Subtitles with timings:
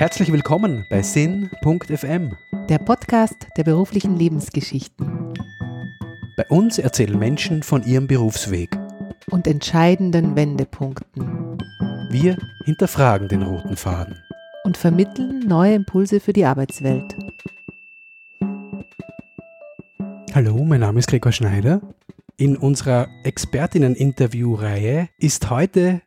[0.00, 2.34] Herzlich willkommen bei Sinn.fm,
[2.70, 5.34] der Podcast der beruflichen Lebensgeschichten.
[6.38, 8.78] Bei uns erzählen Menschen von ihrem Berufsweg
[9.28, 11.58] und entscheidenden Wendepunkten.
[12.08, 14.16] Wir hinterfragen den roten Faden
[14.64, 17.14] und vermitteln neue Impulse für die Arbeitswelt.
[20.34, 21.82] Hallo, mein Name ist Gregor Schneider.
[22.38, 26.00] In unserer Expertinnen-Interview-Reihe ist heute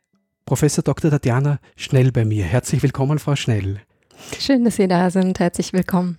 [0.46, 1.10] Professor Dr.
[1.10, 2.44] Tatjana Schnell bei mir.
[2.44, 3.80] Herzlich willkommen, Frau Schnell.
[4.38, 5.38] Schön, dass Sie da sind.
[5.40, 6.18] Herzlich willkommen.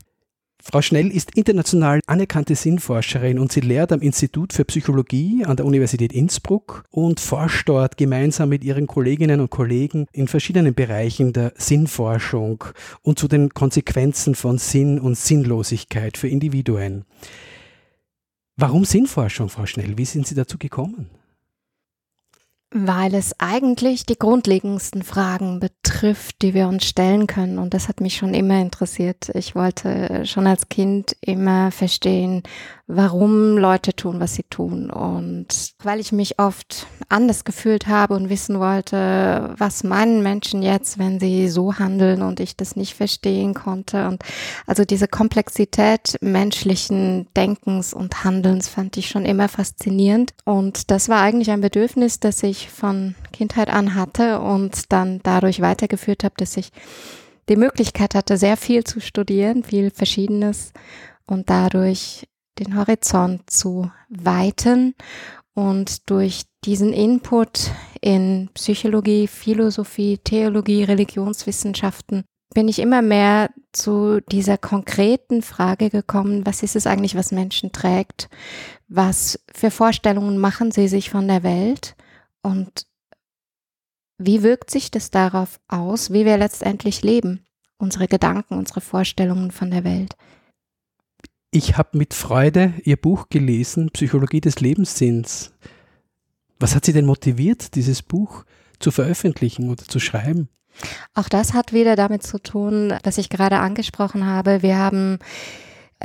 [0.67, 5.65] Frau Schnell ist international anerkannte Sinnforscherin und sie lehrt am Institut für Psychologie an der
[5.67, 11.53] Universität Innsbruck und forscht dort gemeinsam mit ihren Kolleginnen und Kollegen in verschiedenen Bereichen der
[11.55, 12.63] Sinnforschung
[13.03, 17.05] und zu den Konsequenzen von Sinn und Sinnlosigkeit für Individuen.
[18.57, 19.99] Warum Sinnforschung, Frau Schnell?
[19.99, 21.11] Wie sind Sie dazu gekommen?
[22.77, 27.57] Weil es eigentlich die grundlegendsten Fragen betrifft, die wir uns stellen können.
[27.57, 29.29] Und das hat mich schon immer interessiert.
[29.33, 32.43] Ich wollte schon als Kind immer verstehen,
[32.87, 34.91] warum Leute tun, was sie tun.
[34.91, 40.99] Und weil ich mich oft anders gefühlt habe und wissen wollte, was meinen Menschen jetzt,
[40.99, 44.07] wenn sie so handeln und ich das nicht verstehen konnte.
[44.07, 44.23] Und
[44.67, 50.33] also diese Komplexität menschlichen Denkens und Handelns fand ich schon immer faszinierend.
[50.43, 55.59] Und das war eigentlich ein Bedürfnis, das ich von Kindheit an hatte und dann dadurch
[55.59, 56.69] weitergeführt habe, dass ich
[57.49, 60.71] die Möglichkeit hatte, sehr viel zu studieren, viel Verschiedenes
[61.25, 62.27] und dadurch
[62.59, 64.95] den Horizont zu weiten
[65.53, 74.57] und durch diesen Input in Psychologie, Philosophie, Theologie, Religionswissenschaften bin ich immer mehr zu dieser
[74.57, 78.29] konkreten Frage gekommen, was ist es eigentlich, was Menschen trägt?
[78.87, 81.95] Was für Vorstellungen machen sie sich von der Welt?
[82.41, 82.87] Und
[84.17, 87.45] wie wirkt sich das darauf aus, wie wir letztendlich leben?
[87.77, 90.15] Unsere Gedanken, unsere Vorstellungen von der Welt.
[91.55, 95.53] Ich habe mit Freude Ihr Buch gelesen, Psychologie des Lebenssinns.
[96.59, 98.43] Was hat Sie denn motiviert, dieses Buch
[98.81, 100.49] zu veröffentlichen oder zu schreiben?
[101.13, 104.63] Auch das hat wieder damit zu tun, was ich gerade angesprochen habe.
[104.63, 105.19] Wir haben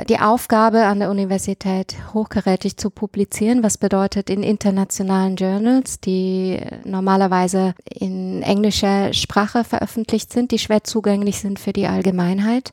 [0.09, 7.73] die Aufgabe an der Universität hochkarätig zu publizieren, was bedeutet in internationalen Journals, die normalerweise
[7.89, 12.71] in englischer Sprache veröffentlicht sind, die schwer zugänglich sind für die Allgemeinheit,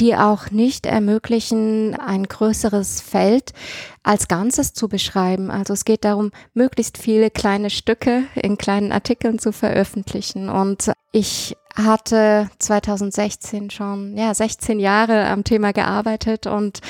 [0.00, 3.52] die auch nicht ermöglichen, ein größeres Feld
[4.02, 5.50] als Ganzes zu beschreiben.
[5.50, 10.48] Also es geht darum, möglichst viele kleine Stücke in kleinen Artikeln zu veröffentlichen.
[10.48, 16.80] Und ich hatte 2016 schon, ja, 16 Jahre am Thema gearbeitet und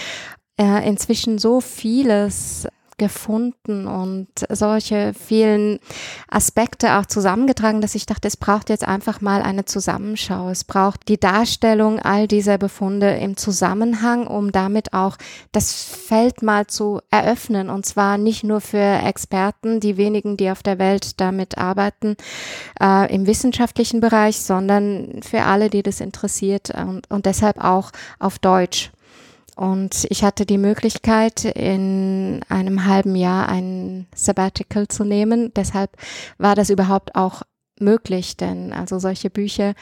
[0.58, 2.66] äh, inzwischen so vieles
[2.98, 5.78] gefunden und solche vielen
[6.28, 10.48] Aspekte auch zusammengetragen, dass ich dachte, es braucht jetzt einfach mal eine Zusammenschau.
[10.48, 15.16] Es braucht die Darstellung all dieser Befunde im Zusammenhang, um damit auch
[15.52, 17.68] das Feld mal zu eröffnen.
[17.68, 22.16] Und zwar nicht nur für Experten, die wenigen, die auf der Welt damit arbeiten,
[22.80, 28.38] äh, im wissenschaftlichen Bereich, sondern für alle, die das interessiert und, und deshalb auch auf
[28.38, 28.90] Deutsch.
[29.56, 35.50] Und ich hatte die Möglichkeit, in einem halben Jahr ein Sabbatical zu nehmen.
[35.56, 35.90] Deshalb
[36.36, 37.42] war das überhaupt auch
[37.80, 39.74] möglich, denn also solche Bücher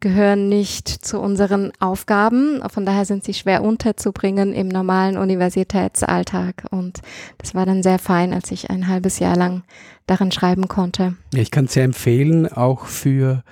[0.00, 2.62] gehören nicht zu unseren Aufgaben.
[2.68, 6.66] Von daher sind sie schwer unterzubringen im normalen Universitätsalltag.
[6.70, 7.00] Und
[7.38, 9.62] das war dann sehr fein, als ich ein halbes Jahr lang
[10.06, 11.16] daran schreiben konnte.
[11.32, 13.42] Ich kann es sehr empfehlen, auch für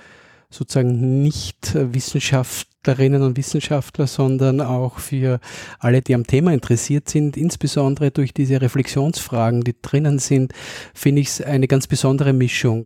[0.53, 5.39] sozusagen nicht Wissenschaftlerinnen und Wissenschaftler, sondern auch für
[5.79, 10.53] alle, die am Thema interessiert sind, insbesondere durch diese Reflexionsfragen, die drinnen sind,
[10.93, 12.85] finde ich es eine ganz besondere Mischung.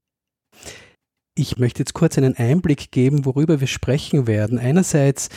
[1.35, 4.57] Ich möchte jetzt kurz einen Einblick geben, worüber wir sprechen werden.
[4.57, 5.29] Einerseits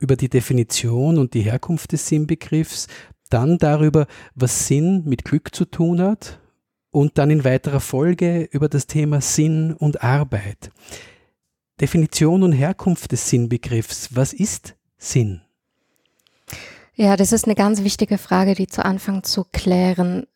[0.00, 2.88] über die Definition und die Herkunft des Sinnbegriffs,
[3.30, 6.40] dann darüber, was Sinn mit Glück zu tun hat
[6.90, 10.70] und dann in weiterer Folge über das Thema Sinn und Arbeit.
[11.80, 14.14] Definition und Herkunft des Sinnbegriffs.
[14.14, 15.42] Was ist Sinn?
[16.94, 20.26] Ja, das ist eine ganz wichtige Frage, die zu Anfang zu klären.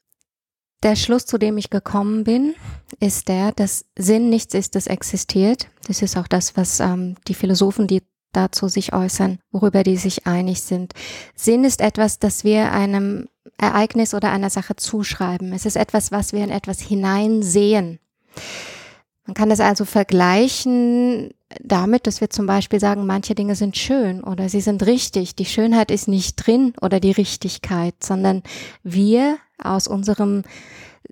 [0.83, 2.55] Der Schluss, zu dem ich gekommen bin,
[3.01, 5.69] ist der, dass Sinn nichts ist, das existiert.
[5.87, 8.03] Das ist auch das, was ähm, die Philosophen, die
[8.33, 10.93] dazu sich äußern, worüber die sich einig sind.
[11.35, 15.53] Sinn ist etwas, das wir einem Ereignis oder einer Sache zuschreiben.
[15.53, 17.99] Es ist etwas, was wir in etwas hineinsehen.
[19.27, 21.31] Man kann das also vergleichen
[21.63, 25.35] damit, dass wir zum Beispiel sagen, manche Dinge sind schön oder sie sind richtig.
[25.35, 28.43] Die Schönheit ist nicht drin oder die Richtigkeit, sondern
[28.83, 30.43] wir aus unserem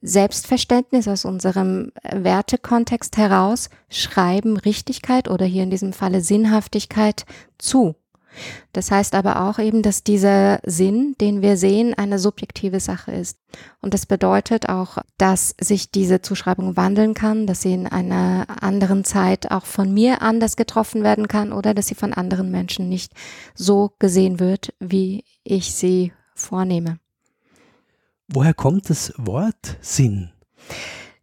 [0.00, 7.24] Selbstverständnis, aus unserem Wertekontext heraus schreiben Richtigkeit oder hier in diesem Falle Sinnhaftigkeit
[7.58, 7.94] zu.
[8.72, 13.38] Das heißt aber auch eben, dass dieser Sinn, den wir sehen, eine subjektive Sache ist.
[13.80, 19.04] Und das bedeutet auch, dass sich diese Zuschreibung wandeln kann, dass sie in einer anderen
[19.04, 23.12] Zeit auch von mir anders getroffen werden kann oder dass sie von anderen Menschen nicht
[23.54, 26.98] so gesehen wird, wie ich sie vornehme.
[28.28, 30.30] Woher kommt das Wort Sinn?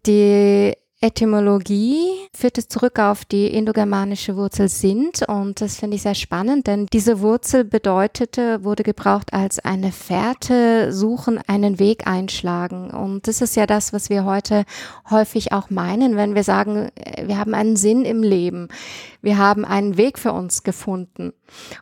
[0.06, 6.16] Die Etymologie führt es zurück auf die indogermanische Wurzel sind und das finde ich sehr
[6.16, 12.92] spannend, denn diese Wurzel bedeutete, wurde gebraucht als eine Fährte suchen, einen Weg einschlagen.
[12.92, 14.66] Und das ist ja das, was wir heute
[15.10, 16.90] häufig auch meinen, wenn wir sagen,
[17.24, 18.68] wir haben einen Sinn im Leben,
[19.22, 21.32] wir haben einen Weg für uns gefunden.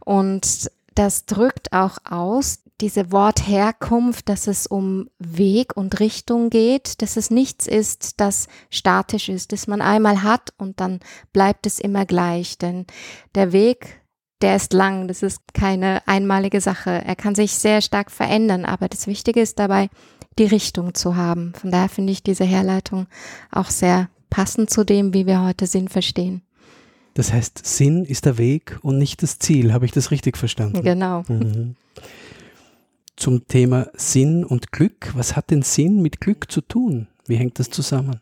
[0.05, 7.17] Und das drückt auch aus, diese Wortherkunft, dass es um Weg und Richtung geht, dass
[7.17, 10.99] es nichts ist, das statisch ist, das man einmal hat und dann
[11.33, 12.57] bleibt es immer gleich.
[12.57, 12.85] Denn
[13.33, 14.01] der Weg,
[14.41, 16.91] der ist lang, das ist keine einmalige Sache.
[16.91, 19.89] Er kann sich sehr stark verändern, aber das Wichtige ist dabei,
[20.37, 21.53] die Richtung zu haben.
[21.59, 23.07] Von daher finde ich diese Herleitung
[23.51, 26.43] auch sehr passend zu dem, wie wir heute Sinn verstehen.
[27.15, 29.73] Das heißt, Sinn ist der Weg und nicht das Ziel.
[29.73, 30.83] Habe ich das richtig verstanden?
[30.83, 31.23] Genau.
[31.27, 31.75] Mhm
[33.17, 35.11] zum Thema Sinn und Glück.
[35.15, 37.07] Was hat denn Sinn mit Glück zu tun?
[37.25, 38.21] Wie hängt das zusammen?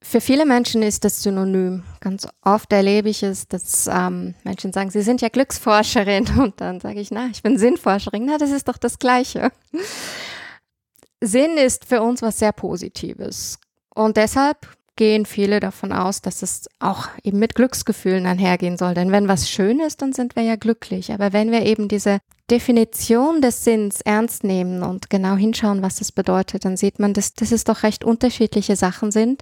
[0.00, 1.82] Für viele Menschen ist das synonym.
[2.00, 6.80] Ganz oft erlebe ich es, dass ähm, Menschen sagen, sie sind ja Glücksforscherin und dann
[6.80, 8.26] sage ich, na, ich bin Sinnforscherin.
[8.26, 9.50] Na, das ist doch das Gleiche.
[11.20, 13.58] Sinn ist für uns was sehr Positives.
[13.94, 18.94] Und deshalb gehen viele davon aus, dass es auch eben mit Glücksgefühlen einhergehen soll.
[18.94, 21.12] Denn wenn was schön ist, dann sind wir ja glücklich.
[21.12, 22.20] Aber wenn wir eben diese
[22.50, 27.32] Definition des Sinns ernst nehmen und genau hinschauen, was das bedeutet, dann sieht man, dass,
[27.32, 29.40] dass es doch recht unterschiedliche Sachen sind,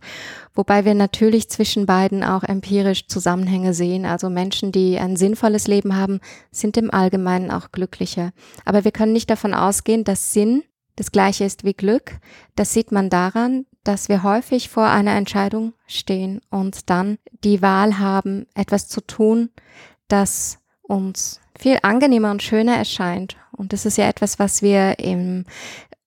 [0.55, 4.07] wobei wir natürlich zwischen beiden auch empirisch Zusammenhänge sehen.
[4.07, 6.21] Also Menschen, die ein sinnvolles Leben haben,
[6.53, 8.31] sind im Allgemeinen auch glücklicher.
[8.65, 10.63] Aber wir können nicht davon ausgehen, dass Sinn
[10.95, 12.21] das gleiche ist wie Glück.
[12.55, 17.99] Das sieht man daran, dass wir häufig vor einer Entscheidung stehen und dann die Wahl
[17.99, 19.51] haben, etwas zu tun,
[20.07, 23.37] das uns viel angenehmer und schöner erscheint.
[23.53, 25.45] Und das ist ja etwas, was wir im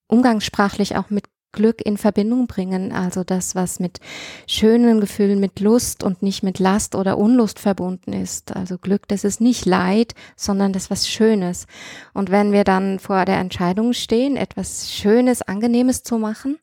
[0.08, 4.02] umgangssprachlich auch mit Glück in Verbindung bringen, also das, was mit
[4.46, 8.54] schönen Gefühlen, mit Lust und nicht mit Last oder Unlust verbunden ist.
[8.54, 11.66] Also Glück, das ist nicht Leid, sondern das was Schönes.
[12.14, 16.60] Und wenn wir dann vor der Entscheidung stehen, etwas Schönes, Angenehmes zu machen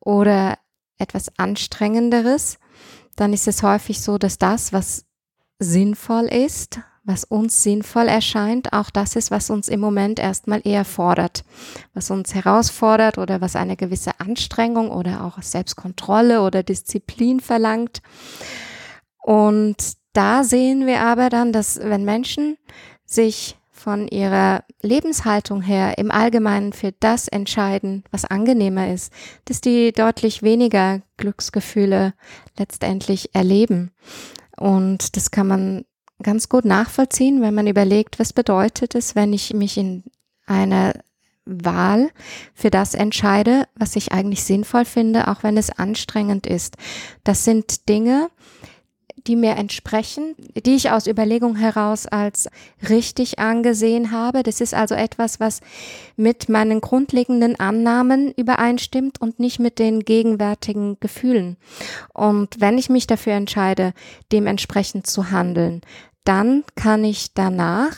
[0.00, 0.58] oder
[0.98, 2.58] etwas Anstrengenderes,
[3.14, 5.06] dann ist es häufig so, dass das, was
[5.60, 10.84] sinnvoll ist, was uns sinnvoll erscheint, auch das ist, was uns im Moment erstmal eher
[10.84, 11.44] fordert,
[11.92, 18.00] was uns herausfordert oder was eine gewisse Anstrengung oder auch Selbstkontrolle oder Disziplin verlangt.
[19.22, 19.76] Und
[20.14, 22.56] da sehen wir aber dann, dass wenn Menschen
[23.04, 29.12] sich von ihrer Lebenshaltung her im Allgemeinen für das entscheiden, was angenehmer ist,
[29.44, 32.14] dass die deutlich weniger Glücksgefühle
[32.56, 33.90] letztendlich erleben.
[34.56, 35.84] Und das kann man
[36.22, 40.04] ganz gut nachvollziehen, wenn man überlegt, was bedeutet es, wenn ich mich in
[40.46, 40.94] einer
[41.44, 42.10] Wahl
[42.54, 46.76] für das entscheide, was ich eigentlich sinnvoll finde, auch wenn es anstrengend ist.
[47.22, 48.30] Das sind Dinge,
[49.26, 52.48] die mir entsprechen, die ich aus Überlegung heraus als
[52.88, 54.42] richtig angesehen habe.
[54.42, 55.60] Das ist also etwas, was
[56.16, 61.56] mit meinen grundlegenden Annahmen übereinstimmt und nicht mit den gegenwärtigen Gefühlen.
[62.12, 63.92] Und wenn ich mich dafür entscheide,
[64.30, 65.80] dementsprechend zu handeln,
[66.24, 67.96] dann kann ich danach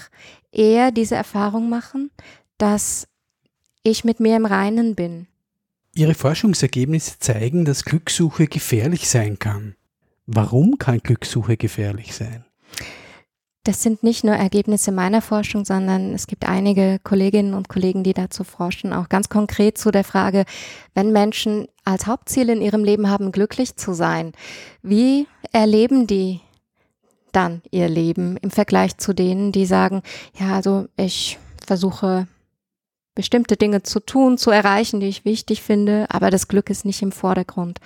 [0.53, 2.11] eher diese Erfahrung machen,
[2.59, 3.09] dass
[3.83, 5.27] ich mit mir im Reinen bin.
[5.95, 9.77] Ihre Forschungsergebnisse zeigen, dass Glückssuche gefährlich sein kann.
[10.27, 12.45] Warum kann Glückssuche gefährlich sein?
[13.63, 18.13] Das sind nicht nur Ergebnisse meiner Forschung, sondern es gibt einige Kolleginnen und Kollegen, die
[18.13, 20.45] dazu forschen, auch ganz konkret zu der Frage,
[20.95, 24.33] wenn Menschen als Hauptziel in ihrem Leben haben, glücklich zu sein,
[24.83, 26.41] wie erleben die
[27.33, 30.03] dann ihr Leben im Vergleich zu denen, die sagen,
[30.39, 32.29] ja, also ich versuche
[33.17, 37.03] bestimmte Dinge zu tun, zu erreichen, die ich wichtig finde, aber das Glück ist nicht
[37.03, 37.81] im Vordergrund.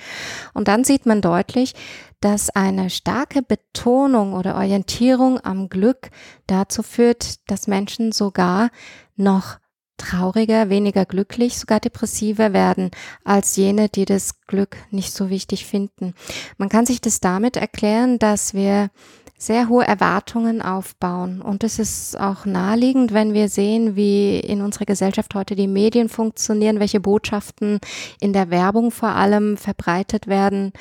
[0.52, 1.74] Und dann sieht man deutlich,
[2.20, 6.10] dass eine starke Betonung oder Orientierung am Glück
[6.46, 8.70] dazu führt, dass Menschen sogar
[9.16, 9.58] noch
[9.96, 12.90] trauriger, weniger glücklich, sogar depressiver werden
[13.24, 16.14] als jene, die das Glück nicht so wichtig finden.
[16.56, 18.90] Man kann sich das damit erklären, dass wir
[19.40, 21.40] sehr hohe Erwartungen aufbauen.
[21.40, 26.10] Und es ist auch naheliegend, wenn wir sehen, wie in unserer Gesellschaft heute die Medien
[26.10, 27.80] funktionieren, welche Botschaften
[28.20, 30.72] in der Werbung vor allem verbreitet werden.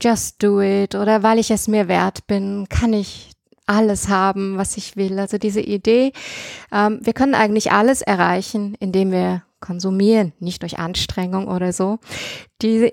[0.00, 3.32] Just do it oder weil ich es mir wert bin, kann ich
[3.66, 5.18] alles haben, was ich will.
[5.18, 6.12] Also diese Idee,
[6.70, 11.98] ähm, wir können eigentlich alles erreichen, indem wir konsumieren, nicht durch Anstrengung oder so.
[12.62, 12.92] Die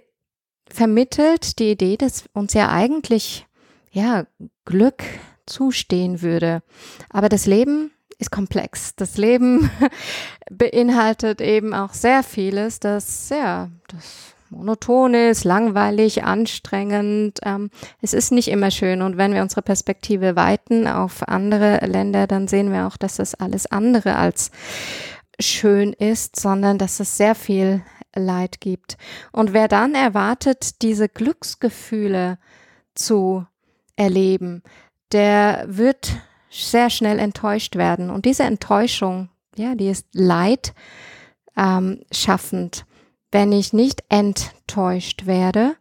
[0.67, 3.45] vermittelt die Idee, dass uns ja eigentlich
[3.91, 4.25] ja
[4.65, 5.03] Glück
[5.45, 6.63] zustehen würde.
[7.10, 8.95] Aber das Leben ist komplex.
[8.95, 9.69] Das Leben
[10.51, 17.39] beinhaltet eben auch sehr vieles, das ja das monoton ist, langweilig, anstrengend.
[17.43, 17.71] Ähm,
[18.01, 19.01] es ist nicht immer schön.
[19.01, 23.33] Und wenn wir unsere Perspektive weiten auf andere Länder, dann sehen wir auch, dass das
[23.33, 24.51] alles andere als
[25.39, 27.81] schön ist, sondern dass es sehr viel
[28.13, 28.98] Leid gibt.
[29.31, 32.38] Und wer dann erwartet, diese Glücksgefühle
[32.93, 33.45] zu
[34.01, 34.63] erleben,
[35.12, 36.12] der wird
[36.50, 38.10] sehr schnell enttäuscht werden.
[38.10, 40.74] Und diese Enttäuschung, ja, die ist leid
[41.55, 42.86] ähm, schaffend.
[43.31, 45.75] Wenn ich nicht enttäuscht werde,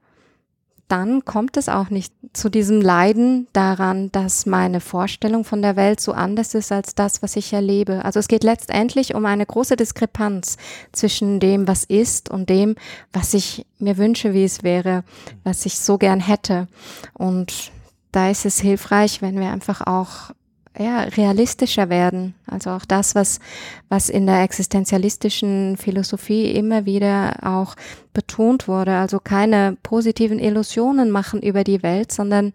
[0.87, 6.01] dann kommt es auch nicht zu diesem Leiden daran, dass meine Vorstellung von der Welt
[6.01, 8.05] so anders ist als das, was ich erlebe.
[8.05, 10.57] Also es geht letztendlich um eine große Diskrepanz
[10.91, 12.75] zwischen dem, was ist und dem,
[13.13, 15.05] was ich mir wünsche, wie es wäre,
[15.45, 16.67] was ich so gern hätte.
[17.13, 17.71] Und
[18.13, 20.33] da ist es hilfreich, wenn wir einfach auch
[20.79, 22.35] ja, realistischer werden.
[22.47, 23.41] Also auch das, was,
[23.89, 27.75] was in der existenzialistischen Philosophie immer wieder auch
[28.13, 28.97] betont wurde.
[28.97, 32.53] Also keine positiven Illusionen machen über die Welt, sondern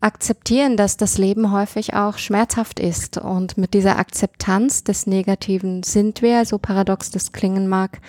[0.00, 3.18] akzeptieren, dass das Leben häufig auch schmerzhaft ist.
[3.18, 8.00] Und mit dieser Akzeptanz des Negativen sind wir, so paradox das klingen mag,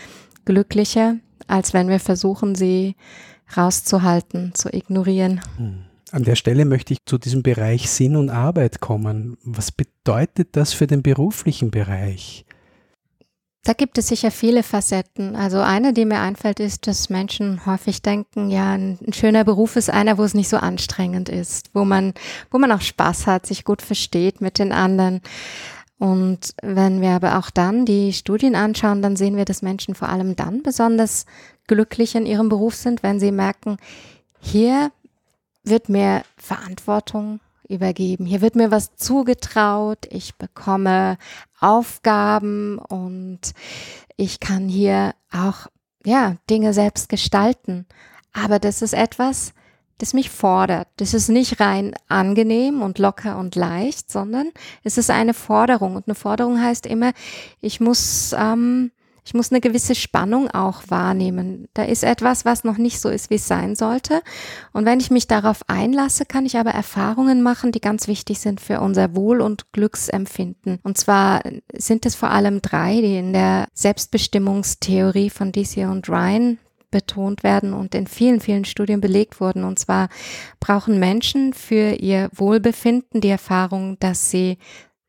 [0.45, 1.15] glücklicher,
[1.47, 2.95] als wenn wir versuchen, sie
[3.55, 5.41] rauszuhalten, zu ignorieren.
[5.57, 5.85] Hm.
[6.11, 9.37] An der Stelle möchte ich zu diesem Bereich Sinn und Arbeit kommen.
[9.43, 12.45] Was bedeutet das für den beruflichen Bereich?
[13.67, 15.35] Da gibt es sicher viele Facetten.
[15.35, 19.89] Also eine, die mir einfällt, ist, dass Menschen häufig denken, ja, ein, schöner Beruf ist
[19.89, 22.13] einer, wo es nicht so anstrengend ist, wo man,
[22.49, 25.19] wo man auch Spaß hat, sich gut versteht mit den anderen.
[25.99, 30.07] Und wenn wir aber auch dann die Studien anschauen, dann sehen wir, dass Menschen vor
[30.07, 31.25] allem dann besonders
[31.67, 33.77] glücklich in ihrem Beruf sind, wenn sie merken,
[34.39, 34.91] hier
[35.69, 38.25] wird mir Verantwortung übergeben.
[38.25, 40.07] Hier wird mir was zugetraut.
[40.09, 41.17] Ich bekomme
[41.59, 43.53] Aufgaben und
[44.15, 45.67] ich kann hier auch,
[46.05, 47.85] ja, Dinge selbst gestalten.
[48.33, 49.53] Aber das ist etwas,
[49.97, 50.87] das mich fordert.
[50.97, 54.51] Das ist nicht rein angenehm und locker und leicht, sondern
[54.83, 55.95] es ist eine Forderung.
[55.95, 57.13] Und eine Forderung heißt immer,
[57.61, 58.91] ich muss ähm,
[59.27, 61.67] ich muss eine gewisse Spannung auch wahrnehmen.
[61.73, 64.21] Da ist etwas, was noch nicht so ist, wie es sein sollte.
[64.71, 68.61] Und wenn ich mich darauf einlasse, kann ich aber Erfahrungen machen, die ganz wichtig sind
[68.61, 70.79] für unser Wohl- und Glücksempfinden.
[70.81, 71.41] Und zwar
[71.73, 76.57] sind es vor allem drei, die in der Selbstbestimmungstheorie von DC und Ryan
[76.89, 79.65] betont werden und in vielen, vielen Studien belegt wurden.
[79.65, 80.07] Und zwar
[80.61, 84.57] brauchen Menschen für ihr Wohlbefinden die Erfahrung, dass sie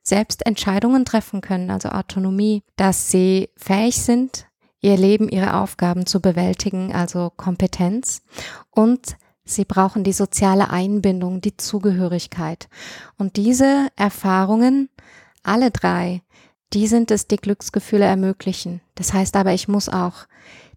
[0.08, 4.46] selbst Entscheidungen treffen können, also Autonomie, dass sie fähig sind,
[4.80, 8.22] ihr Leben, ihre Aufgaben zu bewältigen, also Kompetenz
[8.70, 9.16] und
[9.50, 12.68] Sie brauchen die soziale Einbindung, die Zugehörigkeit.
[13.16, 14.90] Und diese Erfahrungen,
[15.42, 16.20] alle drei,
[16.74, 18.82] die sind es, die Glücksgefühle ermöglichen.
[18.94, 20.26] Das heißt aber, ich muss auch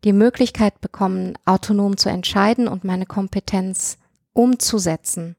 [0.06, 3.98] die Möglichkeit bekommen, autonom zu entscheiden und meine Kompetenz
[4.32, 5.36] umzusetzen.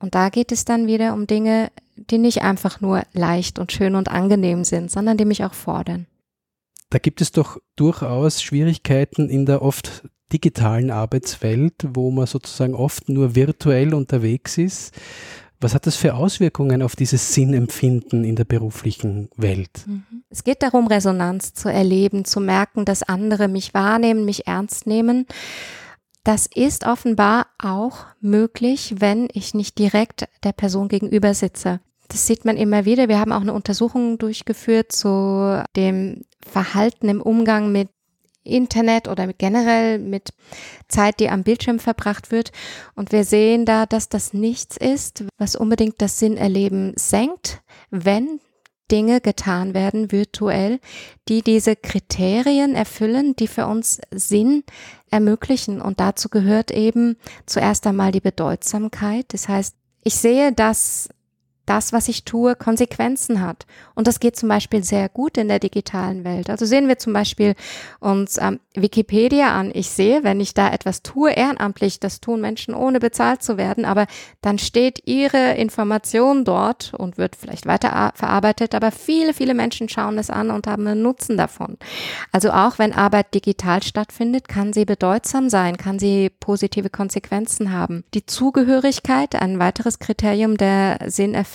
[0.00, 3.94] Und da geht es dann wieder um Dinge, die nicht einfach nur leicht und schön
[3.94, 6.06] und angenehm sind, sondern die mich auch fordern.
[6.90, 13.08] Da gibt es doch durchaus Schwierigkeiten in der oft digitalen Arbeitswelt, wo man sozusagen oft
[13.08, 14.94] nur virtuell unterwegs ist.
[15.60, 19.84] Was hat das für Auswirkungen auf dieses Sinnempfinden in der beruflichen Welt?
[19.86, 20.24] Mhm.
[20.28, 25.26] Es geht darum, Resonanz zu erleben, zu merken, dass andere mich wahrnehmen, mich ernst nehmen
[26.24, 31.80] das ist offenbar auch möglich, wenn ich nicht direkt der Person gegenüber sitze.
[32.08, 33.08] Das sieht man immer wieder.
[33.08, 37.88] Wir haben auch eine Untersuchung durchgeführt zu dem Verhalten im Umgang mit
[38.42, 40.34] Internet oder generell mit
[40.88, 42.52] Zeit, die am Bildschirm verbracht wird.
[42.94, 48.40] Und wir sehen da, dass das nichts ist, was unbedingt das Sinnerleben senkt, wenn
[48.90, 50.80] Dinge getan werden virtuell,
[51.28, 54.64] die diese Kriterien erfüllen, die für uns Sinn
[55.10, 55.80] ermöglichen.
[55.80, 59.26] Und dazu gehört eben zuerst einmal die Bedeutsamkeit.
[59.28, 61.08] Das heißt, ich sehe, dass
[61.66, 63.66] das, was ich tue, Konsequenzen hat.
[63.94, 66.50] Und das geht zum Beispiel sehr gut in der digitalen Welt.
[66.50, 67.54] Also sehen wir zum Beispiel
[68.00, 69.70] uns ähm, Wikipedia an.
[69.72, 73.84] Ich sehe, wenn ich da etwas tue, ehrenamtlich, das tun Menschen ohne bezahlt zu werden,
[73.84, 74.06] aber
[74.42, 80.18] dann steht ihre Information dort und wird vielleicht weiter verarbeitet, aber viele, viele Menschen schauen
[80.18, 81.78] es an und haben einen Nutzen davon.
[82.32, 88.04] Also auch wenn Arbeit digital stattfindet, kann sie bedeutsam sein, kann sie positive Konsequenzen haben.
[88.12, 91.53] Die Zugehörigkeit, ein weiteres Kriterium der Sinnerfüllung,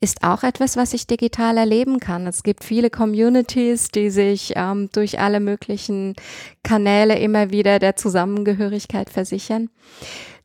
[0.00, 2.26] ist auch etwas, was ich digital erleben kann.
[2.26, 6.14] Es gibt viele Communities, die sich ähm, durch alle möglichen
[6.62, 9.70] Kanäle immer wieder der Zusammengehörigkeit versichern.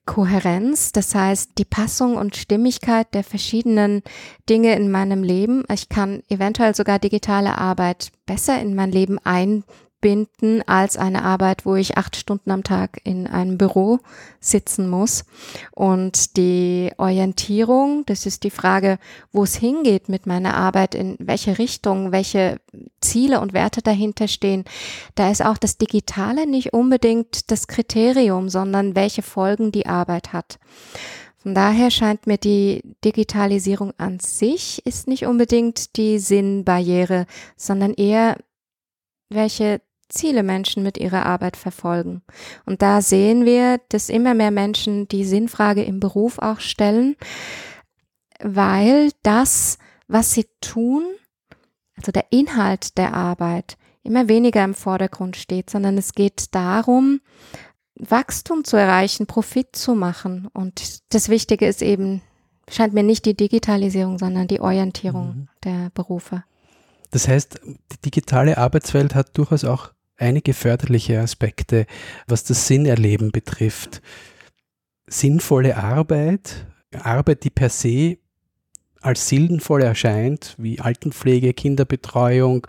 [0.05, 4.03] Kohärenz, das heißt die Passung und Stimmigkeit der verschiedenen
[4.49, 5.63] Dinge in meinem Leben.
[5.73, 9.63] Ich kann eventuell sogar digitale Arbeit besser in mein Leben ein
[10.05, 13.97] binden als eine Arbeit, wo ich acht Stunden am Tag in einem Büro
[14.39, 15.25] sitzen muss.
[15.71, 18.99] Und die Orientierung, das ist die Frage,
[19.31, 22.59] wo es hingeht mit meiner Arbeit, in welche Richtung, welche
[23.01, 24.65] Ziele und Werte dahinter stehen.
[25.15, 30.59] Da ist auch das Digitale nicht unbedingt das Kriterium, sondern welche Folgen die Arbeit hat.
[31.37, 37.25] Von daher scheint mir die Digitalisierung an sich ist nicht unbedingt die Sinnbarriere,
[37.57, 38.37] sondern eher
[39.29, 42.21] welche Ziele Menschen mit ihrer Arbeit verfolgen.
[42.65, 47.15] Und da sehen wir, dass immer mehr Menschen die Sinnfrage im Beruf auch stellen,
[48.39, 51.03] weil das, was sie tun,
[51.97, 57.21] also der Inhalt der Arbeit, immer weniger im Vordergrund steht, sondern es geht darum,
[57.95, 60.47] Wachstum zu erreichen, Profit zu machen.
[60.53, 62.21] Und das Wichtige ist eben,
[62.69, 65.47] scheint mir nicht die Digitalisierung, sondern die Orientierung mhm.
[65.63, 66.43] der Berufe.
[67.11, 71.85] Das heißt, die digitale Arbeitswelt hat durchaus auch einige förderliche Aspekte,
[72.27, 74.01] was das Sinnerleben betrifft.
[75.07, 76.67] Sinnvolle Arbeit,
[77.03, 78.17] Arbeit, die per se
[79.01, 82.65] als sinnvoll erscheint, wie Altenpflege, Kinderbetreuung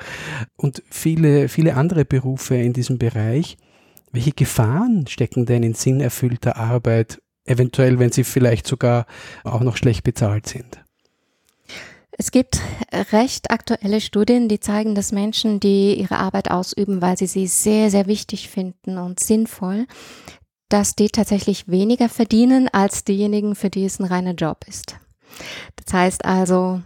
[0.57, 3.57] und viele, viele andere Berufe in diesem Bereich.
[4.13, 9.07] Welche Gefahren stecken denn in sinnerfüllter Arbeit, eventuell, wenn sie vielleicht sogar
[9.45, 10.86] auch noch schlecht bezahlt sind?
[12.19, 12.61] Es gibt
[13.13, 17.91] recht aktuelle Studien, die zeigen, dass Menschen, die ihre Arbeit ausüben, weil sie sie sehr,
[17.91, 19.87] sehr wichtig finden und sinnvoll,
[20.71, 24.97] dass die tatsächlich weniger verdienen als diejenigen, für die es ein reiner Job ist.
[25.77, 26.81] Das heißt also,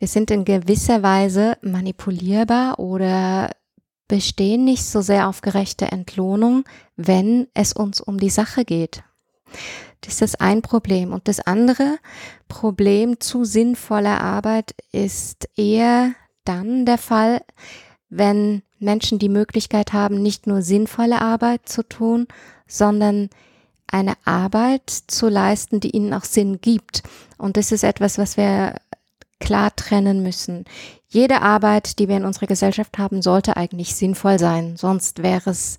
[0.00, 3.50] wir sind in gewisser Weise manipulierbar oder
[4.08, 6.64] bestehen nicht so sehr auf gerechte Entlohnung,
[6.96, 9.04] wenn es uns um die Sache geht.
[10.02, 11.12] Das ist ein Problem.
[11.12, 11.98] Und das andere
[12.48, 17.42] Problem zu sinnvoller Arbeit ist eher dann der Fall,
[18.10, 22.26] wenn Menschen die Möglichkeit haben, nicht nur sinnvolle Arbeit zu tun,
[22.66, 23.30] sondern
[23.86, 27.02] eine Arbeit zu leisten, die ihnen auch Sinn gibt.
[27.38, 28.74] Und das ist etwas, was wir
[29.38, 30.64] klar trennen müssen.
[31.08, 34.76] Jede Arbeit, die wir in unserer Gesellschaft haben, sollte eigentlich sinnvoll sein.
[34.76, 35.78] Sonst wäre es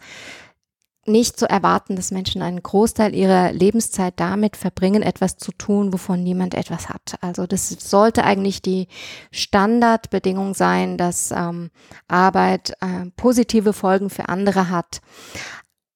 [1.06, 6.24] nicht zu erwarten, dass Menschen einen Großteil ihrer Lebenszeit damit verbringen, etwas zu tun, wovon
[6.24, 7.16] niemand etwas hat.
[7.22, 8.88] Also das sollte eigentlich die
[9.32, 11.72] Standardbedingung sein, dass ähm,
[12.08, 15.02] Arbeit äh, positive Folgen für andere hat.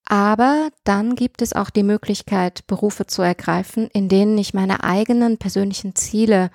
[0.10, 5.38] Aber dann gibt es auch die Möglichkeit, Berufe zu ergreifen, in denen ich meine eigenen
[5.38, 6.50] persönlichen Ziele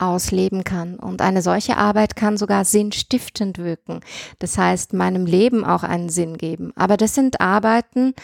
[0.00, 0.96] ausleben kann.
[0.98, 4.00] Und eine solche Arbeit kann sogar sinnstiftend wirken.
[4.38, 6.72] Das heißt, meinem Leben auch einen Sinn geben.
[6.76, 8.14] Aber das sind Arbeiten,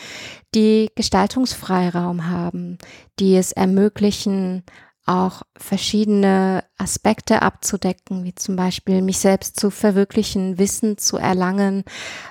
[0.54, 2.78] die Gestaltungsfreiraum haben,
[3.18, 4.62] die es ermöglichen,
[5.06, 11.84] auch verschiedene Aspekte abzudecken, wie zum Beispiel mich selbst zu verwirklichen, Wissen zu erlangen,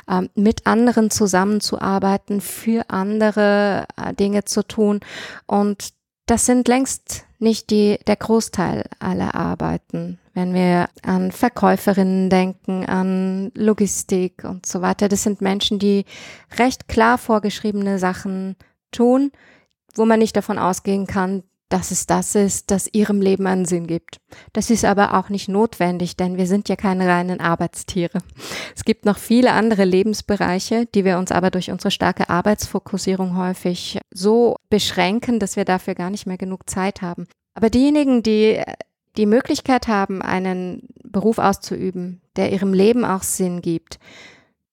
[0.10, 5.02] ähm, mit anderen zusammenzuarbeiten, für andere äh, Dinge zu tun.
[5.46, 5.94] Und
[6.26, 10.20] das sind längst nicht die, der Großteil aller Arbeiten.
[10.34, 16.06] Wenn wir an Verkäuferinnen denken, an Logistik und so weiter, das sind Menschen, die
[16.58, 18.56] recht klar vorgeschriebene Sachen
[18.92, 19.32] tun,
[19.94, 23.88] wo man nicht davon ausgehen kann, dass es das ist, das ihrem Leben einen Sinn
[23.88, 24.18] gibt.
[24.54, 28.20] Das ist aber auch nicht notwendig, denn wir sind ja keine reinen Arbeitstiere.
[28.76, 33.98] Es gibt noch viele andere Lebensbereiche, die wir uns aber durch unsere starke Arbeitsfokussierung häufig
[34.12, 37.28] so beschränken, dass wir dafür gar nicht mehr genug Zeit haben.
[37.56, 38.62] Aber diejenigen, die
[39.18, 43.98] die Möglichkeit haben, einen Beruf auszuüben, der ihrem Leben auch Sinn gibt,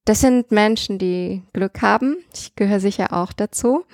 [0.04, 2.18] das sind Menschen, die Glück haben.
[2.34, 3.84] Ich gehöre sicher auch dazu.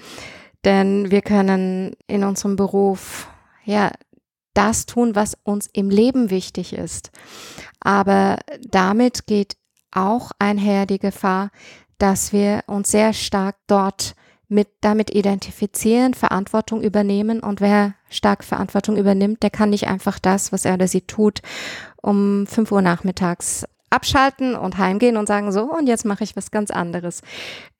[0.67, 3.29] Denn wir können in unserem Beruf,
[3.65, 3.93] ja,
[4.53, 7.13] das tun, was uns im Leben wichtig ist.
[7.79, 9.57] Aber damit geht
[9.93, 11.51] auch einher die Gefahr,
[11.99, 14.17] dass wir uns sehr stark dort
[14.49, 20.53] mit damit identifizieren, Verantwortung übernehmen und wer stark Verantwortung übernimmt, der kann nicht einfach das,
[20.53, 21.43] was er oder sie tut,
[22.03, 26.51] um fünf Uhr nachmittags abschalten und heimgehen und sagen so, und jetzt mache ich was
[26.51, 27.23] ganz anderes.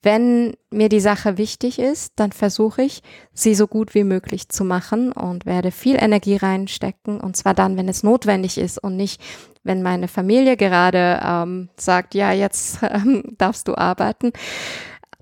[0.01, 3.01] Wenn mir die Sache wichtig ist, dann versuche ich,
[3.33, 7.77] sie so gut wie möglich zu machen und werde viel Energie reinstecken und zwar dann,
[7.77, 9.21] wenn es notwendig ist und nicht,
[9.63, 14.31] wenn meine Familie gerade ähm, sagt, ja, jetzt ähm, darfst du arbeiten.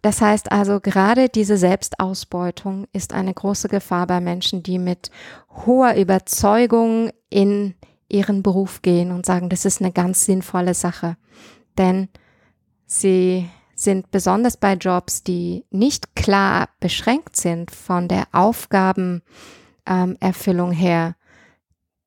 [0.06, 5.10] Das heißt also, gerade diese Selbstausbeutung ist eine große Gefahr bei Menschen, die mit
[5.66, 7.74] hoher Überzeugung in
[8.10, 11.18] ihren Beruf gehen und sagen, das ist eine ganz sinnvolle Sache.
[11.78, 12.10] Denn
[12.86, 19.22] sie sind besonders bei Jobs, die nicht klar beschränkt sind von der Aufgabenerfüllung
[20.72, 21.16] ähm, her,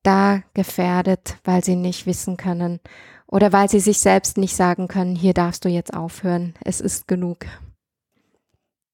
[0.03, 2.79] da gefährdet, weil sie nicht wissen können
[3.27, 7.07] oder weil sie sich selbst nicht sagen können, hier darfst du jetzt aufhören, es ist
[7.07, 7.45] genug.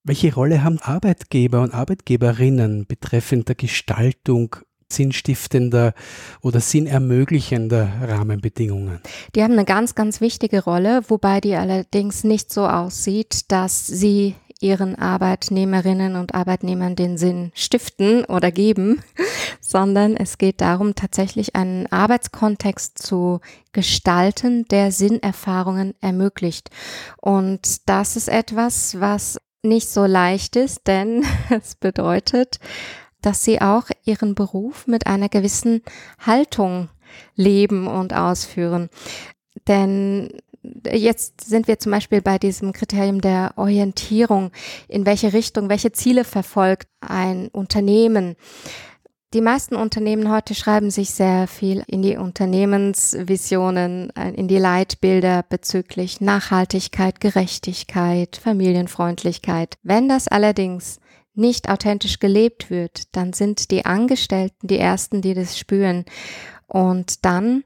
[0.04, 4.56] Welche Rolle haben Arbeitgeber und Arbeitgeberinnen betreffend der Gestaltung
[4.92, 5.94] sinnstiftender
[6.42, 9.00] oder sinnermöglichender Rahmenbedingungen.
[9.34, 14.34] Die haben eine ganz, ganz wichtige Rolle, wobei die allerdings nicht so aussieht, dass sie
[14.60, 19.02] ihren Arbeitnehmerinnen und Arbeitnehmern den Sinn stiften oder geben,
[19.60, 23.40] sondern es geht darum, tatsächlich einen Arbeitskontext zu
[23.72, 26.70] gestalten, der Sinnerfahrungen ermöglicht.
[27.20, 32.58] Und das ist etwas, was nicht so leicht ist, denn es bedeutet,
[33.26, 35.82] dass sie auch ihren Beruf mit einer gewissen
[36.24, 36.88] Haltung
[37.34, 38.88] leben und ausführen.
[39.66, 40.30] Denn
[40.88, 44.52] jetzt sind wir zum Beispiel bei diesem Kriterium der Orientierung,
[44.86, 48.36] in welche Richtung, welche Ziele verfolgt ein Unternehmen.
[49.34, 56.20] Die meisten Unternehmen heute schreiben sich sehr viel in die Unternehmensvisionen, in die Leitbilder bezüglich
[56.20, 59.78] Nachhaltigkeit, Gerechtigkeit, Familienfreundlichkeit.
[59.82, 61.00] Wenn das allerdings
[61.36, 66.04] nicht authentisch gelebt wird, dann sind die Angestellten die Ersten, die das spüren.
[66.66, 67.64] Und dann,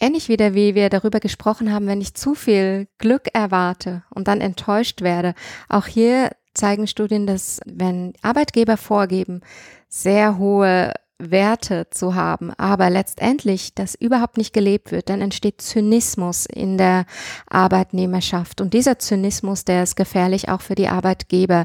[0.00, 4.40] ähnlich wieder wie wir darüber gesprochen haben, wenn ich zu viel Glück erwarte und dann
[4.40, 5.34] enttäuscht werde,
[5.68, 9.40] auch hier zeigen Studien, dass wenn Arbeitgeber vorgeben,
[9.88, 16.46] sehr hohe Werte zu haben, aber letztendlich das überhaupt nicht gelebt wird, dann entsteht Zynismus
[16.46, 17.06] in der
[17.48, 18.60] Arbeitnehmerschaft.
[18.60, 21.64] Und dieser Zynismus, der ist gefährlich auch für die Arbeitgeber,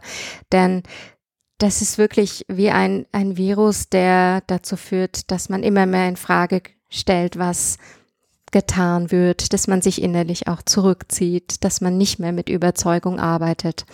[0.51, 0.81] denn
[1.63, 6.17] das ist wirklich wie ein, ein Virus, der dazu führt, dass man immer mehr in
[6.17, 7.77] Frage stellt, was
[8.51, 13.85] getan wird, dass man sich innerlich auch zurückzieht, dass man nicht mehr mit Überzeugung arbeitet.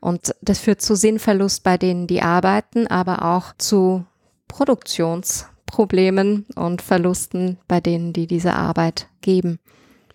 [0.00, 4.06] Und das führt zu Sinnverlust bei denen, die arbeiten, aber auch zu
[4.48, 9.58] Produktionsproblemen und Verlusten bei denen, die diese Arbeit geben.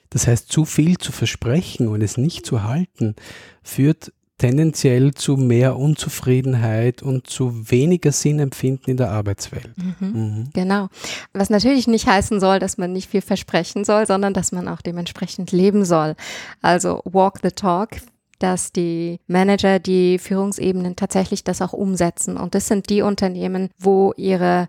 [0.10, 3.16] Das heißt, zu viel zu versprechen und es nicht zu halten,
[3.62, 4.12] führt
[4.44, 9.72] tendenziell zu mehr Unzufriedenheit und zu weniger Sinnempfinden in der Arbeitswelt.
[9.78, 10.08] Mhm.
[10.08, 10.50] Mhm.
[10.52, 10.90] Genau.
[11.32, 14.82] Was natürlich nicht heißen soll, dass man nicht viel versprechen soll, sondern dass man auch
[14.82, 16.16] dementsprechend leben soll.
[16.62, 17.92] Also walk the talk,
[18.40, 22.36] dass die Manager, die Führungsebenen tatsächlich das auch umsetzen.
[22.36, 24.68] Und das sind die Unternehmen, wo ihre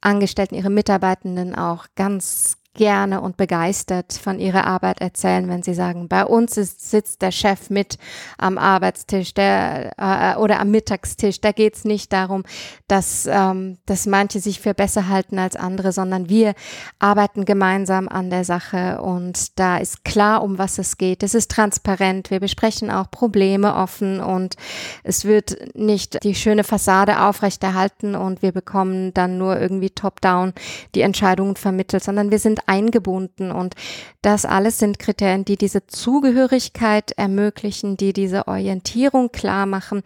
[0.00, 6.08] Angestellten, ihre Mitarbeitenden auch ganz gerne und begeistert von ihrer Arbeit erzählen, wenn sie sagen,
[6.08, 7.98] bei uns ist, sitzt der Chef mit
[8.38, 11.40] am Arbeitstisch der, äh, oder am Mittagstisch.
[11.40, 12.44] Da geht es nicht darum,
[12.86, 16.54] dass, ähm, dass manche sich für besser halten als andere, sondern wir
[16.98, 21.22] arbeiten gemeinsam an der Sache und da ist klar, um was es geht.
[21.22, 22.30] Es ist transparent.
[22.30, 24.56] Wir besprechen auch Probleme offen und
[25.02, 30.52] es wird nicht die schöne Fassade aufrechterhalten und wir bekommen dann nur irgendwie top-down
[30.94, 33.50] die Entscheidungen vermittelt, sondern wir sind eingebunden.
[33.50, 33.74] Und
[34.22, 40.02] das alles sind Kriterien, die diese Zugehörigkeit ermöglichen, die diese Orientierung klar machen.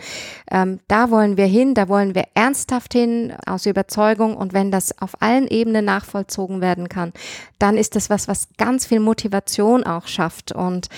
[0.51, 4.37] Ähm, da wollen wir hin, da wollen wir ernsthaft hin, aus Überzeugung.
[4.37, 7.12] Und wenn das auf allen Ebenen nachvollzogen werden kann,
[7.59, 10.53] dann ist das was, was ganz viel Motivation auch schafft.
[10.53, 10.88] Und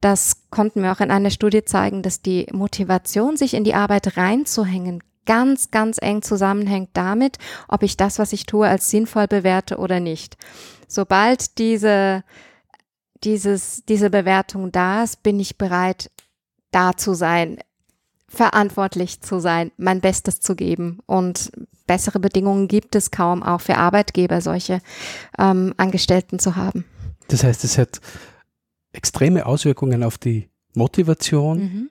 [0.00, 4.16] das konnten wir auch in einer Studie zeigen, dass die Motivation, sich in die Arbeit
[4.16, 9.78] reinzuhängen, ganz, ganz eng zusammenhängt damit, ob ich das, was ich tue, als sinnvoll bewerte
[9.78, 10.36] oder nicht.
[10.88, 12.24] Sobald diese,
[13.22, 16.10] dieses, diese Bewertung da ist, bin ich bereit,
[16.70, 17.58] da zu sein,
[18.28, 20.98] verantwortlich zu sein, mein Bestes zu geben.
[21.06, 21.52] Und
[21.86, 24.80] bessere Bedingungen gibt es kaum, auch für Arbeitgeber solche
[25.38, 26.84] ähm, Angestellten zu haben.
[27.28, 28.00] Das heißt, es hat
[28.92, 31.90] extreme Auswirkungen auf die Motivation, mhm.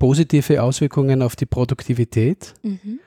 [0.00, 2.54] Positive Auswirkungen auf die Produktivität.
[2.64, 2.98] Mhm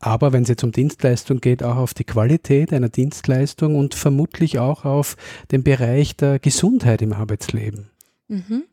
[0.00, 4.58] aber wenn es jetzt um Dienstleistung geht, auch auf die Qualität einer Dienstleistung und vermutlich
[4.58, 5.16] auch auf
[5.50, 7.90] den Bereich der Gesundheit im Arbeitsleben.
[8.28, 8.64] Mhm.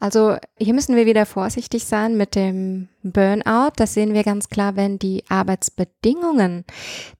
[0.00, 3.72] Also hier müssen wir wieder vorsichtig sein mit dem Burnout.
[3.76, 6.64] Das sehen wir ganz klar, wenn die Arbeitsbedingungen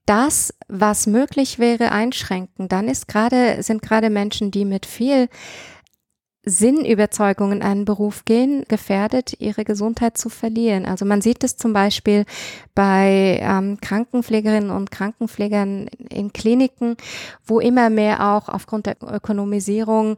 [0.04, 2.68] das, was möglich wäre, einschränken.
[2.68, 5.28] Dann ist gerade, sind gerade Menschen, die mit viel
[6.44, 10.86] Sinnüberzeugungen einen Beruf gehen, gefährdet, ihre Gesundheit zu verlieren.
[10.86, 12.24] Also man sieht es zum Beispiel
[12.74, 16.96] bei ähm, Krankenpflegerinnen und Krankenpflegern in Kliniken,
[17.44, 20.16] wo immer mehr auch aufgrund der Ökonomisierung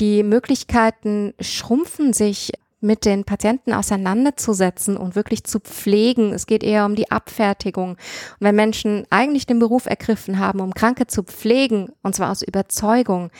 [0.00, 6.32] die Möglichkeiten schrumpfen, sich mit den Patienten auseinanderzusetzen und wirklich zu pflegen.
[6.32, 7.90] Es geht eher um die Abfertigung.
[7.90, 7.98] Und
[8.40, 13.30] wenn Menschen eigentlich den Beruf ergriffen haben, um Kranke zu pflegen, und zwar aus Überzeugung,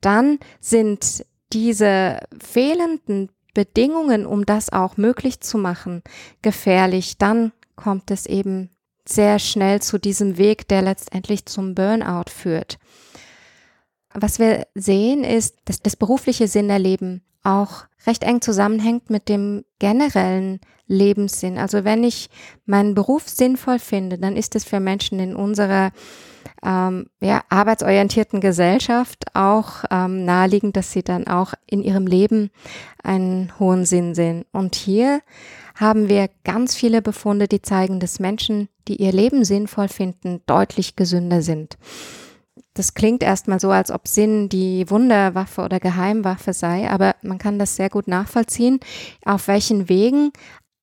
[0.00, 6.02] dann sind diese fehlenden Bedingungen, um das auch möglich zu machen,
[6.42, 8.70] gefährlich, dann kommt es eben
[9.06, 12.78] sehr schnell zu diesem Weg, der letztendlich zum Burnout führt.
[14.12, 20.60] Was wir sehen, ist, dass das berufliche Sinnerleben auch recht eng zusammenhängt mit dem generellen
[20.86, 21.58] Lebenssinn.
[21.58, 22.30] Also wenn ich
[22.64, 25.90] meinen Beruf sinnvoll finde, dann ist es für Menschen in unserer
[26.64, 32.50] ähm, ja, arbeitsorientierten Gesellschaft auch ähm, naheliegend, dass sie dann auch in ihrem Leben
[33.02, 34.44] einen hohen Sinn sehen.
[34.52, 35.20] Und hier
[35.74, 40.96] haben wir ganz viele Befunde, die zeigen, dass Menschen, die ihr Leben sinnvoll finden, deutlich
[40.96, 41.76] gesünder sind.
[42.74, 47.58] Das klingt erstmal so, als ob Sinn die Wunderwaffe oder Geheimwaffe sei, aber man kann
[47.58, 48.80] das sehr gut nachvollziehen,
[49.24, 50.32] auf welchen Wegen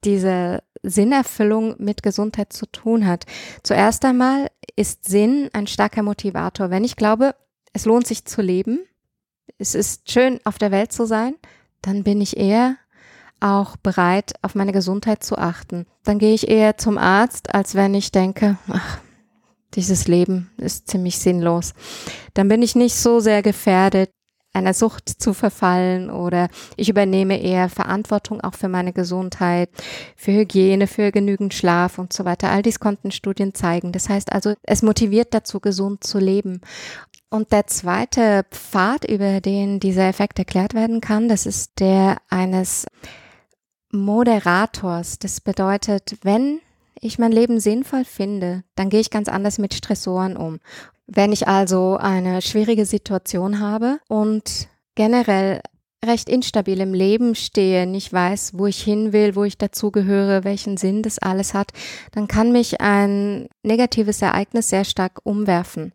[0.03, 3.25] diese Sinnerfüllung mit Gesundheit zu tun hat.
[3.63, 6.69] Zuerst einmal ist Sinn ein starker Motivator.
[6.69, 7.35] Wenn ich glaube,
[7.73, 8.79] es lohnt sich zu leben,
[9.57, 11.35] es ist schön auf der Welt zu sein,
[11.81, 12.77] dann bin ich eher
[13.39, 15.87] auch bereit, auf meine Gesundheit zu achten.
[16.03, 18.99] Dann gehe ich eher zum Arzt, als wenn ich denke, ach,
[19.73, 21.73] dieses Leben ist ziemlich sinnlos.
[22.33, 24.11] Dann bin ich nicht so sehr gefährdet,
[24.53, 29.69] einer Sucht zu verfallen oder ich übernehme eher Verantwortung auch für meine Gesundheit,
[30.15, 32.51] für Hygiene, für genügend Schlaf und so weiter.
[32.51, 33.91] All dies konnten Studien zeigen.
[33.91, 36.61] Das heißt also, es motiviert dazu, gesund zu leben.
[37.29, 42.85] Und der zweite Pfad, über den dieser Effekt erklärt werden kann, das ist der eines
[43.89, 45.17] Moderators.
[45.17, 46.59] Das bedeutet, wenn
[46.99, 50.59] ich mein Leben sinnvoll finde, dann gehe ich ganz anders mit Stressoren um.
[51.13, 55.59] Wenn ich also eine schwierige Situation habe und generell
[56.05, 60.77] recht instabil im Leben stehe, nicht weiß, wo ich hin will, wo ich dazugehöre, welchen
[60.77, 61.73] Sinn das alles hat,
[62.13, 65.91] dann kann mich ein negatives Ereignis sehr stark umwerfen.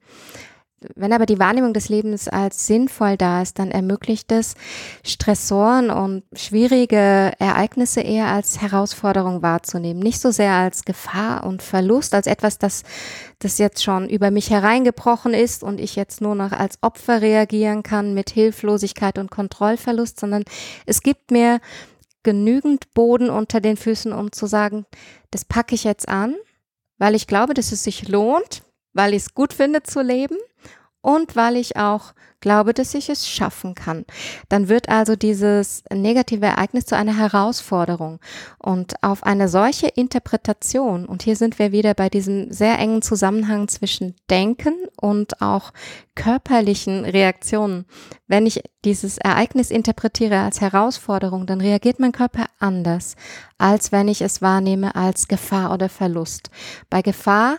[0.95, 4.55] Wenn aber die Wahrnehmung des Lebens als sinnvoll da ist, dann ermöglicht es,
[5.03, 10.03] Stressoren und schwierige Ereignisse eher als Herausforderung wahrzunehmen.
[10.03, 12.83] Nicht so sehr als Gefahr und Verlust, als etwas, das,
[13.39, 17.83] das jetzt schon über mich hereingebrochen ist und ich jetzt nur noch als Opfer reagieren
[17.83, 20.45] kann mit Hilflosigkeit und Kontrollverlust, sondern
[20.85, 21.61] es gibt mir
[22.23, 24.85] genügend Boden unter den Füßen, um zu sagen,
[25.31, 26.35] das packe ich jetzt an,
[26.99, 28.62] weil ich glaube, dass es sich lohnt,
[28.93, 30.37] weil ich es gut finde zu leben
[31.01, 34.05] und weil ich auch glaube, dass ich es schaffen kann.
[34.49, 38.21] Dann wird also dieses negative Ereignis zu einer Herausforderung.
[38.59, 43.69] Und auf eine solche Interpretation, und hier sind wir wieder bei diesem sehr engen Zusammenhang
[43.69, 45.73] zwischen Denken und auch
[46.15, 47.87] körperlichen Reaktionen.
[48.27, 53.17] Wenn ich dieses Ereignis interpretiere als Herausforderung, dann reagiert mein Körper anders,
[53.59, 56.51] als wenn ich es wahrnehme als Gefahr oder Verlust.
[56.91, 57.59] Bei Gefahr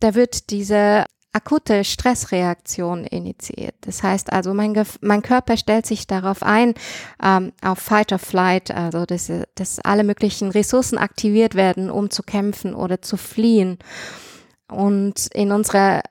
[0.00, 1.04] da wird diese
[1.36, 3.74] akute Stressreaktion initiiert.
[3.82, 6.74] Das heißt also, mein, mein Körper stellt sich darauf ein,
[7.22, 12.22] ähm, auf Fight or Flight, also dass, dass alle möglichen Ressourcen aktiviert werden, um zu
[12.22, 13.78] kämpfen oder zu fliehen.
[14.68, 16.02] Und in unserer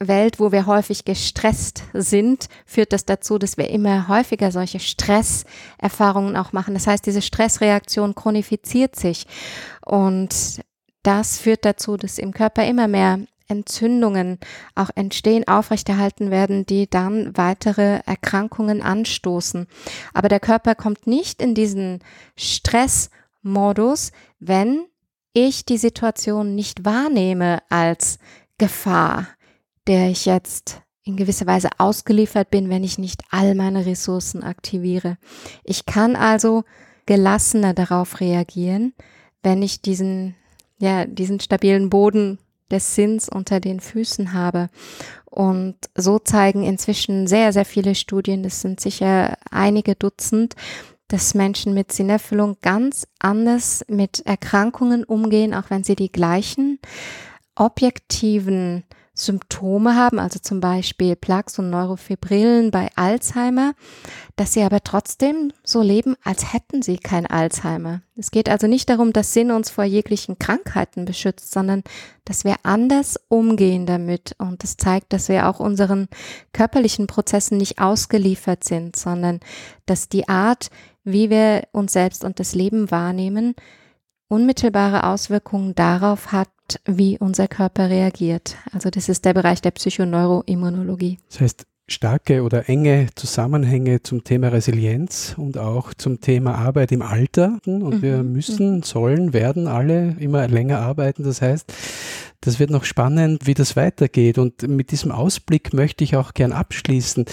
[0.00, 6.36] Welt, wo wir häufig gestresst sind, führt das dazu, dass wir immer häufiger solche Stresserfahrungen
[6.36, 6.74] auch machen.
[6.74, 9.26] Das heißt, diese Stressreaktion chronifiziert sich
[9.84, 10.60] und
[11.04, 13.20] das führt dazu, dass im Körper immer mehr
[13.52, 14.38] Entzündungen
[14.74, 19.66] auch entstehen, aufrechterhalten werden, die dann weitere Erkrankungen anstoßen.
[20.12, 22.00] Aber der Körper kommt nicht in diesen
[22.36, 24.10] Stressmodus,
[24.40, 24.86] wenn
[25.32, 28.18] ich die Situation nicht wahrnehme als
[28.58, 29.28] Gefahr,
[29.86, 35.18] der ich jetzt in gewisser Weise ausgeliefert bin, wenn ich nicht all meine Ressourcen aktiviere.
[35.64, 36.64] Ich kann also
[37.06, 38.94] gelassener darauf reagieren,
[39.42, 40.36] wenn ich diesen,
[40.78, 42.38] ja, diesen stabilen Boden
[42.72, 44.68] des Sinns unter den Füßen habe.
[45.26, 50.56] Und so zeigen inzwischen sehr, sehr viele Studien, das sind sicher einige Dutzend,
[51.08, 56.78] dass Menschen mit Sinnerfüllung ganz anders mit Erkrankungen umgehen, auch wenn sie die gleichen
[57.54, 63.74] objektiven Symptome haben, also zum Beispiel Plaques und Neurofibrillen bei Alzheimer,
[64.36, 68.00] dass sie aber trotzdem so leben, als hätten sie kein Alzheimer.
[68.16, 71.82] Es geht also nicht darum, dass Sinn uns vor jeglichen Krankheiten beschützt, sondern
[72.24, 74.34] dass wir anders umgehen damit.
[74.38, 76.08] Und das zeigt, dass wir auch unseren
[76.54, 79.40] körperlichen Prozessen nicht ausgeliefert sind, sondern
[79.84, 80.70] dass die Art,
[81.04, 83.54] wie wir uns selbst und das Leben wahrnehmen,
[84.32, 86.48] unmittelbare Auswirkungen darauf hat,
[86.86, 88.56] wie unser Körper reagiert.
[88.72, 91.18] Also das ist der Bereich der Psychoneuroimmunologie.
[91.28, 97.02] Das heißt, starke oder enge Zusammenhänge zum Thema Resilienz und auch zum Thema Arbeit im
[97.02, 97.58] Alter.
[97.66, 98.02] Und mhm.
[98.02, 101.24] wir müssen, sollen, werden alle immer länger arbeiten.
[101.24, 101.70] Das heißt,
[102.40, 104.38] das wird noch spannend, wie das weitergeht.
[104.38, 107.26] Und mit diesem Ausblick möchte ich auch gern abschließen.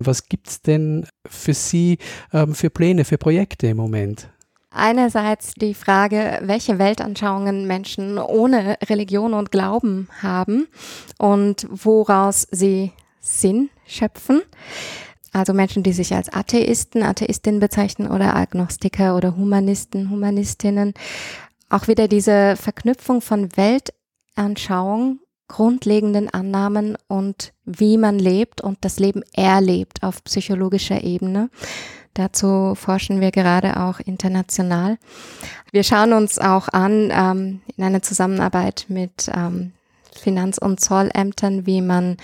[0.00, 1.98] Was gibt es denn für Sie
[2.32, 4.28] ähm, für Pläne, für Projekte im Moment?
[4.76, 10.66] Einerseits die Frage, welche Weltanschauungen Menschen ohne Religion und Glauben haben
[11.16, 14.42] und woraus sie Sinn schöpfen.
[15.32, 20.92] Also Menschen, die sich als Atheisten, Atheistinnen bezeichnen oder Agnostiker oder Humanisten, Humanistinnen.
[21.70, 29.22] Auch wieder diese Verknüpfung von Weltanschauung, grundlegenden Annahmen und wie man lebt und das Leben
[29.34, 31.48] erlebt auf psychologischer Ebene.
[32.14, 34.98] Dazu forschen wir gerade auch international.
[35.72, 39.72] Wir schauen uns auch an ähm, in einer Zusammenarbeit mit ähm,
[40.16, 42.16] Finanz- und Zollämtern, wie man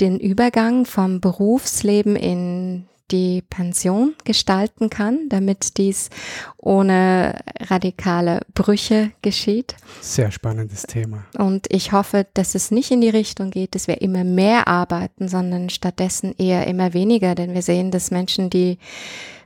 [0.00, 6.10] den Übergang vom Berufsleben in die Pension gestalten kann, damit dies
[6.56, 9.76] ohne radikale Brüche geschieht.
[10.00, 11.24] Sehr spannendes Thema.
[11.38, 15.28] Und ich hoffe, dass es nicht in die Richtung geht, dass wir immer mehr arbeiten,
[15.28, 18.78] sondern stattdessen eher immer weniger, denn wir sehen, dass Menschen, die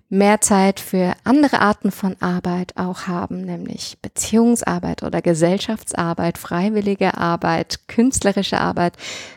[0.09, 7.89] mehr Zeit für andere Arten von Arbeit auch haben, nämlich Beziehungsarbeit oder Gesellschaftsarbeit, freiwillige Arbeit,
[7.89, 8.97] künstlerische Arbeit,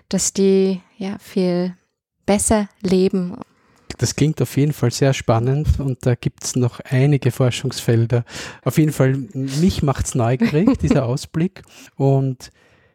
[0.10, 1.74] dass die ja viel
[2.28, 3.36] besser leben
[4.00, 8.24] das klingt auf jeden Fall sehr spannend und da gibt es noch einige Forschungsfelder.
[8.64, 11.64] Auf jeden Fall, mich macht es neugierig, dieser Ausblick.
[11.96, 12.52] Und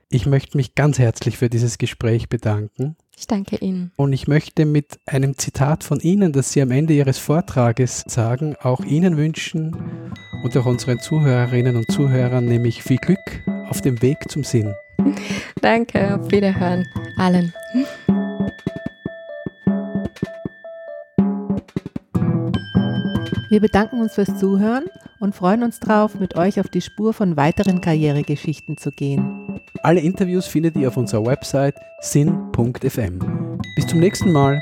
[0.09, 2.97] ich möchte mich ganz herzlich für dieses Gespräch bedanken.
[3.17, 3.93] Ich danke Ihnen.
[3.97, 8.57] Und ich möchte mit einem Zitat von Ihnen, das Sie am Ende Ihres Vortrages sagen,
[8.61, 9.77] auch Ihnen wünschen
[10.43, 13.19] und auch unseren Zuhörerinnen und Zuhörern nämlich viel Glück
[13.69, 14.75] auf dem Weg zum Sinn.
[15.61, 16.87] Danke, auf Wiederhören
[17.19, 17.53] allen.
[23.55, 24.87] Wir bedanken uns fürs Zuhören
[25.21, 29.61] und freuen uns darauf, mit euch auf die Spur von weiteren Karrieregeschichten zu gehen.
[29.81, 33.21] Alle Interviews findet ihr auf unserer Website sin.fm.
[33.77, 34.61] Bis zum nächsten Mal.